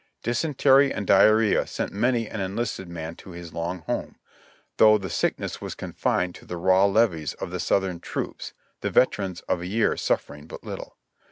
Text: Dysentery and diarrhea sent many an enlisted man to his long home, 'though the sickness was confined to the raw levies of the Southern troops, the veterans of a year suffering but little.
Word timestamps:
Dysentery 0.23 0.91
and 0.91 1.05
diarrhea 1.05 1.67
sent 1.67 1.91
many 1.93 2.27
an 2.27 2.39
enlisted 2.41 2.89
man 2.89 3.13
to 3.17 3.33
his 3.33 3.53
long 3.53 3.81
home, 3.81 4.15
'though 4.77 4.97
the 4.97 5.11
sickness 5.11 5.61
was 5.61 5.75
confined 5.75 6.33
to 6.33 6.45
the 6.45 6.57
raw 6.57 6.85
levies 6.87 7.35
of 7.35 7.51
the 7.51 7.59
Southern 7.59 7.99
troops, 7.99 8.53
the 8.79 8.89
veterans 8.89 9.41
of 9.41 9.61
a 9.61 9.67
year 9.67 9.95
suffering 9.95 10.47
but 10.47 10.63
little. 10.63 10.97